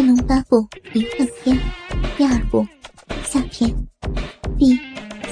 [0.02, 1.54] 《天龙八部淫幻篇》
[2.16, 2.66] 第二部
[3.22, 3.70] 下篇
[4.58, 4.74] 第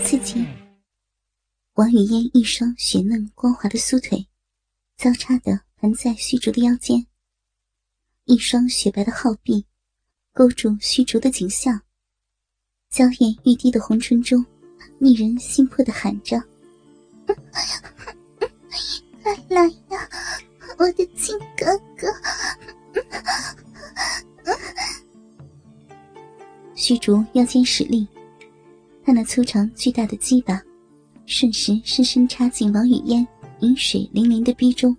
[0.04, 0.46] 四集。
[1.72, 4.28] 王语嫣一双雪嫩光滑的酥腿，
[4.98, 7.06] 交叉的盘在虚竹的腰间，
[8.26, 9.64] 一双雪白的皓臂
[10.34, 11.80] 勾住虚竹的颈项，
[12.90, 14.44] 娇艳欲滴的红唇中，
[14.98, 16.38] 令人心魄的喊着
[19.22, 20.06] ：“快来呀，
[20.76, 21.66] 我的亲哥
[21.96, 22.06] 哥！”
[26.74, 28.06] 虚竹腰间使力，
[29.04, 30.60] 他那粗长巨大的鸡巴
[31.26, 33.26] 瞬时深深插进王语嫣
[33.60, 34.96] 饮水淋淋的逼中。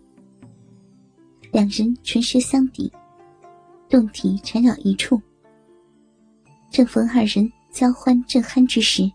[1.52, 2.92] 两人唇舌相抵，
[3.90, 5.20] 动体缠绕一处。
[6.70, 9.12] 正逢二人交欢正酣之时，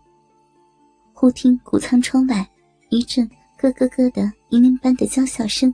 [1.13, 2.45] 忽听谷仓窗外
[2.89, 3.25] 一阵
[3.57, 5.73] 咯咯咯的银铃般的娇笑声。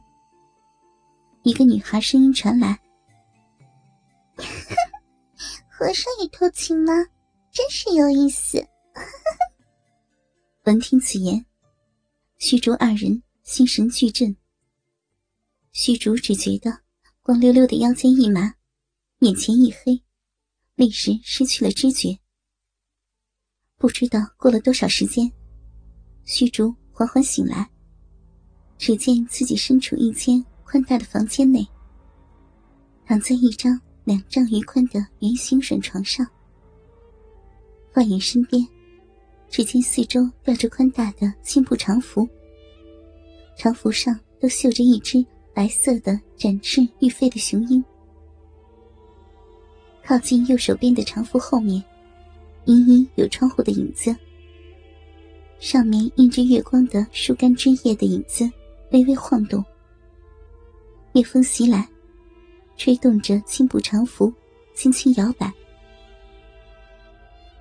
[1.42, 2.78] 一个女孩声音传来。
[5.70, 6.94] 和尚也偷情吗？
[7.52, 8.66] 真是有意思。
[10.64, 11.46] 闻听此言，
[12.38, 14.36] 虚竹二人心神俱震。
[15.72, 16.80] 虚竹只觉得
[17.22, 18.54] 光溜溜的腰间一麻，
[19.20, 20.02] 眼前一黑，
[20.76, 22.18] 立时失去了知觉。
[23.78, 25.32] 不知道过了多少时间，
[26.24, 27.70] 虚竹缓缓醒来，
[28.78, 31.68] 只见自己身处一间宽大的房间内，
[33.06, 33.82] 躺在一张。
[34.04, 36.26] 两丈余宽的圆形软床上，
[37.94, 38.68] 放眼身边，
[39.48, 42.28] 只见四周吊着宽大的青布长服，
[43.56, 47.84] 长服上都绣着一只白色的展翅欲飞的雄鹰。
[50.04, 51.84] 靠近右手边的长服后面，
[52.66, 54.16] 隐隐有窗户的影子，
[55.60, 58.50] 上面映着月光的树干枝叶的影子
[58.92, 59.64] 微微晃动。
[61.14, 61.91] 夜风袭来。
[62.84, 64.34] 吹动着青布长服，
[64.74, 65.54] 轻轻摇摆。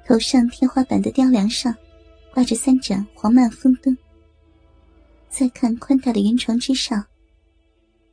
[0.07, 1.77] 头上天花板的雕梁上，
[2.33, 3.95] 挂着三盏黄曼风灯。
[5.28, 7.05] 再看宽大的圆床之上，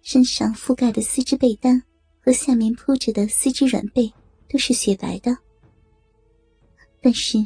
[0.02, 1.82] 身上覆盖的丝织被单
[2.20, 4.14] 和下面铺着的丝织软被
[4.50, 5.34] 都是雪白的。
[7.02, 7.38] 但是，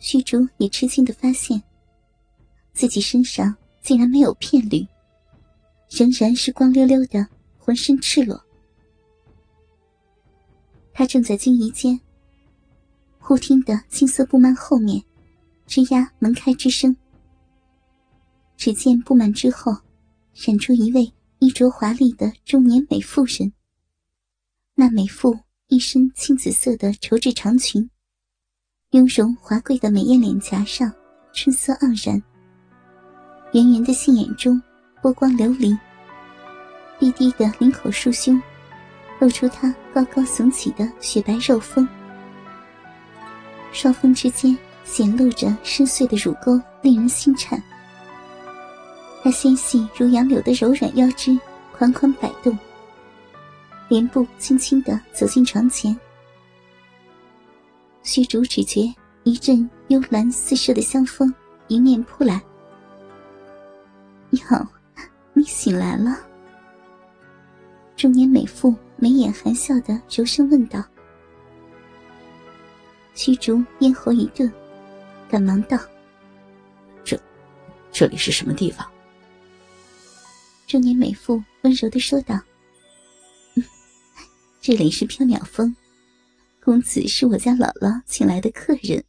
[0.00, 1.62] 虚竹也吃惊的发现，
[2.72, 4.84] 自己身上竟然没有片缕，
[5.90, 7.24] 仍然是光溜溜的，
[7.56, 8.44] 浑身赤裸。
[11.00, 11.98] 他正在惊疑间，
[13.18, 15.02] 忽听得青色布幔后面
[15.66, 16.94] 吱呀门开之声。
[18.58, 19.74] 只见布幔之后，
[20.34, 23.50] 闪出一位衣着华丽的中年美妇人。
[24.74, 25.38] 那美妇
[25.68, 27.88] 一身青紫色的绸质长裙，
[28.90, 30.92] 雍容华贵的美艳脸颊上
[31.32, 32.22] 春色盎然，
[33.54, 34.60] 圆圆的杏眼中
[35.00, 35.74] 波光流离，
[36.98, 38.38] 低低的领口束胸。
[39.20, 41.86] 露出她高高耸起的雪白肉峰，
[43.70, 47.62] 双峰之间显露着深邃的乳沟，令人心颤。
[49.22, 51.38] 她纤细如杨柳的柔软腰肢
[51.76, 52.58] 款款摆动，
[53.88, 55.94] 莲步轻轻的走进床前。
[58.02, 58.92] 虚竹只觉
[59.24, 61.32] 一阵幽兰四射的香风
[61.68, 62.40] 迎面扑来，
[64.30, 64.66] 哟，
[65.34, 66.16] 你醒来了。
[67.94, 68.74] 中年美妇。
[69.02, 70.84] 眉眼含笑的柔声问道
[73.16, 74.52] ：“虚竹咽喉一顿，
[75.26, 75.78] 赶忙道
[77.02, 77.18] ：‘这，
[77.90, 78.86] 这里是什么地方？’
[80.68, 82.38] 中年美妇温柔的说道
[84.60, 85.74] ：‘这里是缥缈峰，
[86.62, 89.02] 公子是我家姥姥请来的客人。’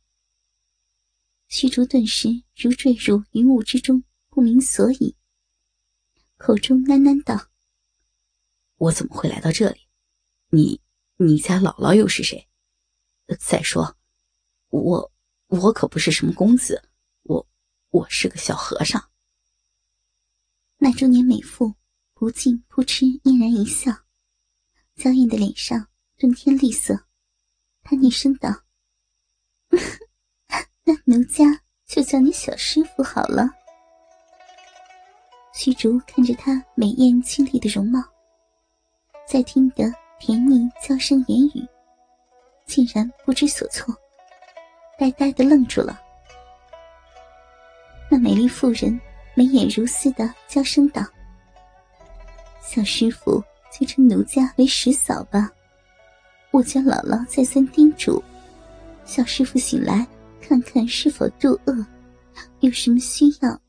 [1.49, 5.17] 虚竹顿时如坠入云雾之中，不明所以，
[6.37, 7.49] 口中喃喃道。”
[8.81, 9.80] 我怎么会来到这里？
[10.53, 10.81] 你，
[11.15, 12.45] 你家姥姥又是谁？
[13.39, 13.95] 再说，
[14.67, 15.09] 我，
[15.47, 16.83] 我可不是什么公子，
[17.21, 17.47] 我，
[17.89, 19.01] 我是个小和尚。
[20.77, 21.73] 那中年美妇
[22.13, 23.93] 不禁扑哧嫣然一笑，
[24.95, 27.05] 娇艳的脸上顿天厉色，
[27.81, 28.49] 她厉声道
[30.83, 31.45] ：“那奴家
[31.85, 33.49] 就叫你小师傅好了。”
[35.55, 38.03] 虚竹看着她美艳清丽的容貌。
[39.27, 39.85] 在听得
[40.21, 41.67] 甜腻娇声言语，
[42.67, 43.93] 竟然不知所措，
[44.99, 45.99] 呆呆的愣住了。
[48.07, 49.01] 那美丽妇人
[49.33, 51.03] 眉眼如丝的娇声道
[52.61, 55.49] ：“小师傅就称奴家为十嫂吧。
[56.51, 58.23] 我家姥姥再三叮嘱，
[59.03, 60.07] 小师傅醒来
[60.39, 61.83] 看看是否肚饿，
[62.59, 63.59] 有什么需要，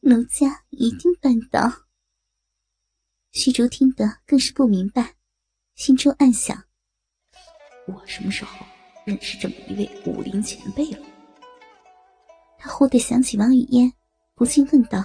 [0.00, 1.72] 奴家一定办到。”
[3.32, 5.15] 虚竹听得更是不明白，
[5.76, 6.56] 心中暗想：
[7.86, 8.66] 我什么时候
[9.04, 10.98] 认识这么一位武林前辈了？
[12.58, 13.92] 他忽地想起王语嫣，
[14.34, 15.04] 不禁问道：“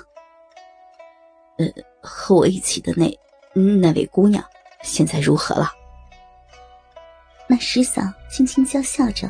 [1.60, 1.68] 呃，
[2.02, 3.14] 和我一起的那
[3.54, 4.42] 那位姑娘，
[4.82, 5.70] 现在如何了？”
[7.48, 9.30] 那师嫂轻轻娇笑着：“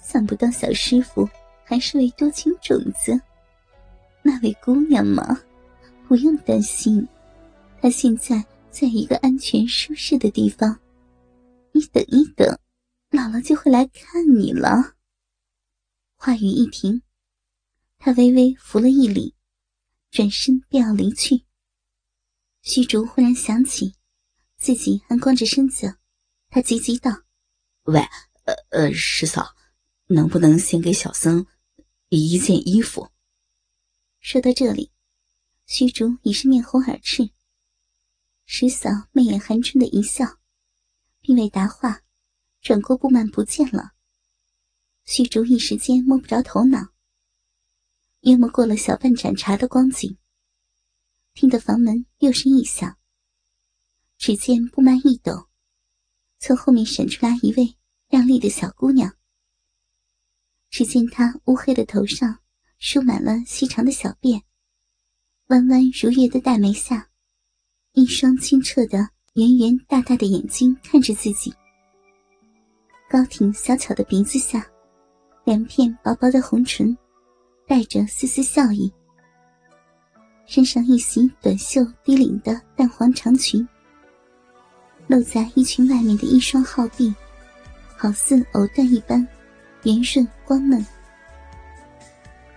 [0.00, 1.28] 想不到小师傅
[1.64, 3.20] 还是位多情种子。
[4.22, 5.36] 那位姑娘嘛，
[6.06, 7.06] 不用担心，
[7.80, 8.42] 她现在
[8.72, 10.80] 在一个安全舒适的地方。
[11.72, 12.58] 你等一等，
[13.10, 14.94] 姥姥就会来看你了。”
[16.16, 17.02] 话语一停，
[17.98, 19.34] 他微微扶了一礼，
[20.10, 21.44] 转身便要离去。
[22.62, 23.94] 虚竹忽然想起
[24.56, 25.98] 自己还光着身子，
[26.48, 27.10] 他急急道
[27.84, 28.00] ：“喂，
[28.44, 29.54] 呃呃，师嫂，
[30.06, 31.46] 能不能先给小僧
[32.08, 33.08] 一件衣服？”
[34.20, 34.92] 说到这里，
[35.66, 37.30] 虚竹已是面红耳赤。
[38.54, 40.38] 师嫂媚眼含春的一笑，
[41.22, 42.02] 并未答话，
[42.60, 43.92] 转过布幔不见了。
[45.06, 46.92] 虚竹一时间摸不着头脑。
[48.20, 50.18] 约莫过了小半盏茶的光景，
[51.32, 52.98] 听得房门又是一响。
[54.18, 55.48] 只见布幔一抖，
[56.38, 57.78] 从后面闪出来一位
[58.10, 59.16] 靓丽的小姑娘。
[60.68, 62.40] 只见她乌黑的头上
[62.78, 64.42] 梳满了细长的小辫，
[65.46, 67.08] 弯弯如月的黛眉下，
[67.94, 71.52] 一双清澈的圆圆大大的眼睛看着自己，
[73.06, 74.66] 高挺小巧的鼻子下。
[75.44, 76.96] 两片薄薄的红唇，
[77.66, 78.90] 带着丝丝笑意。
[80.46, 83.66] 身上一袭短袖低领的淡黄长裙，
[85.06, 87.14] 露在衣裙外面的一双皓臂，
[87.94, 89.26] 好似藕断一般，
[89.82, 90.82] 圆润光嫩。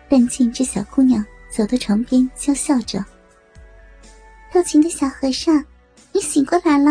[0.07, 3.03] 但见这小姑娘走到床边，娇笑着
[4.55, 5.65] ：“偷情的小和尚，
[6.13, 6.89] 你醒过来了。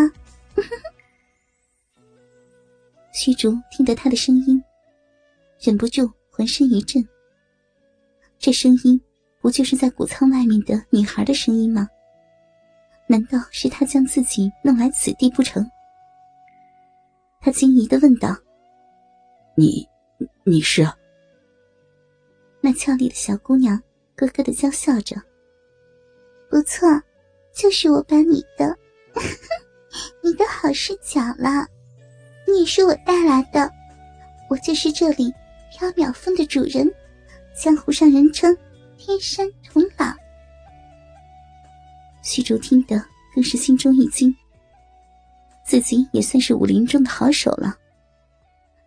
[3.10, 4.62] ”虚竹听得他的声音。
[5.58, 7.02] 忍不住浑身一震。
[8.38, 9.00] 这声音
[9.40, 11.88] 不就是在谷仓外面的女孩的声音吗？
[13.06, 15.66] 难道是他将自己弄来此地不成？
[17.40, 18.36] 他惊疑的问道
[19.56, 19.88] ：“你，
[20.42, 20.86] 你是？”
[22.60, 23.82] 那俏丽的小姑娘
[24.16, 25.16] 咯咯的娇笑着
[26.50, 26.86] ：“不错，
[27.54, 28.76] 就是我把你的，
[30.22, 31.66] 你的好视角了。
[32.46, 33.70] 你也是我带来的，
[34.50, 35.32] 我就是这里。”
[35.76, 36.88] 缥缈峰的主人，
[37.60, 38.56] 江湖上人称
[38.96, 40.14] 天山童姥。
[42.22, 43.04] 虚竹听得
[43.34, 44.32] 更是心中一惊，
[45.66, 47.76] 自己也算是武林中的好手了。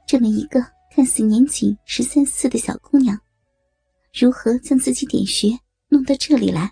[0.05, 0.65] 这么一个
[0.95, 3.19] 看似年仅十三四的小姑娘，
[4.13, 5.49] 如何将自己点穴
[5.89, 6.71] 弄到这里来？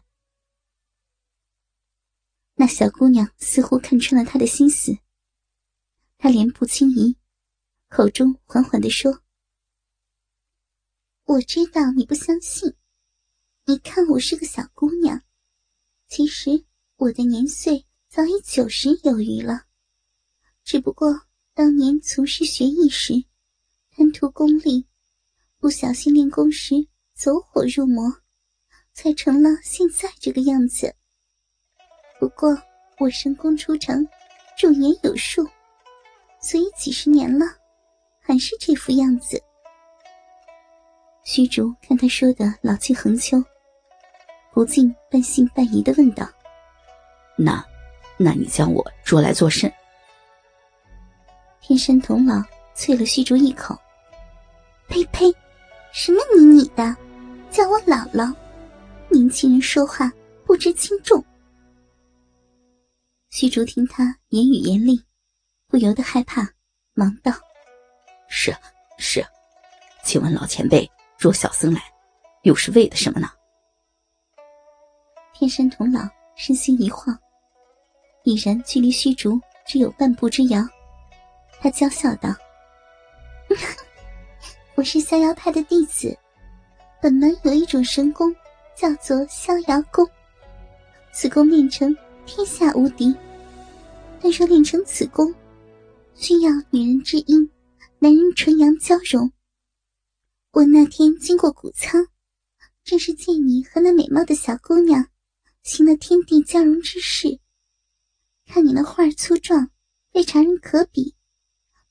[2.57, 4.97] 那小姑娘似乎看穿了他的心思，
[6.17, 7.17] 她莲步轻移，
[7.89, 9.21] 口中缓缓的说。
[11.25, 12.73] 我知道你不相信，
[13.65, 15.21] 你看我是个小姑娘，
[16.07, 16.65] 其实
[16.95, 19.65] 我的年岁早已九十有余了，
[20.63, 23.25] 只不过当年从事学艺时，
[23.91, 24.87] 贪图功利，
[25.57, 28.21] 不小心练功时走火入魔，
[28.93, 30.95] 才成了现在这个样子。
[32.19, 32.57] 不过
[32.97, 34.07] 我神功出城，
[34.57, 35.45] 驻颜有术，
[36.39, 37.45] 所以几十年了，
[38.21, 39.41] 还是这副样子。
[41.23, 43.43] 虚竹看他说的老气横秋，
[44.53, 46.25] 不禁半信半疑的问道
[47.35, 47.63] ：“那，
[48.15, 49.71] 那你将我捉来作甚？”
[51.59, 52.41] 天山童姥
[52.75, 53.75] 啐了虚竹一口
[54.87, 55.33] ：“呸呸，
[55.91, 56.95] 什么你你的，
[57.51, 58.33] 叫我姥姥，
[59.09, 60.11] 年轻人说话
[60.45, 61.21] 不知轻重。”
[63.37, 64.97] 虚竹听他言语严厉，
[65.67, 66.47] 不由得害怕，
[66.93, 67.33] 忙道
[68.29, 68.55] ：“是
[68.97, 69.21] 是，
[70.05, 70.89] 请问老前辈。”
[71.19, 71.81] 若小僧来，
[72.43, 73.29] 又是为的什么呢？
[75.33, 77.13] 天山童姥身心一晃，
[78.23, 79.37] 已然距离虚竹
[79.67, 80.65] 只有半步之遥。
[81.59, 82.29] 他娇笑道
[84.75, 86.17] ：“我是逍遥派的弟子，
[87.01, 88.33] 本门有一种神功，
[88.77, 90.09] 叫做逍遥功。
[91.11, 91.93] 此功练成，
[92.25, 93.15] 天下无敌。
[94.21, 95.33] 但若练成此功，
[96.15, 97.49] 需要女人之阴，
[97.99, 99.31] 男人纯阳交融。”
[100.51, 102.07] 我那天经过谷仓，
[102.83, 105.07] 正是见你和那美貌的小姑娘
[105.63, 107.39] 行了天地交融之事。
[108.45, 109.69] 看你那画粗壮，
[110.13, 111.15] 非常人可比，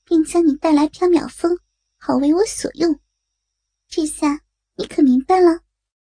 [0.03, 1.57] 便将你带来缥缈峰，
[1.97, 2.99] 好为我所用。
[3.87, 4.41] 这下
[4.75, 5.59] 你可明白了？